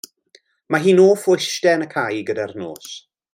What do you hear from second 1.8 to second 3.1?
yn y cae gyda'r nos.